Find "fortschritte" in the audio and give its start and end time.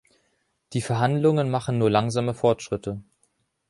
2.33-3.03